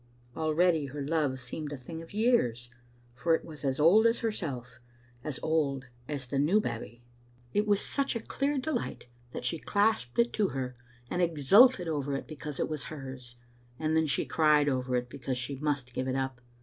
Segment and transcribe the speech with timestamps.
[0.35, 2.71] Already her love seemed a thing of years,
[3.13, 4.79] for it was as old as herself,
[5.23, 7.03] as old as the new Babbie.
[7.53, 9.43] It was such a dear delight that Digitized by VjOOQ IC no Vb€ Kittle Aintotet.
[9.43, 10.75] she clasped it to her,
[11.11, 13.35] and exulted over it because it was hers,
[13.77, 16.41] and then she cried over it because she must give it up.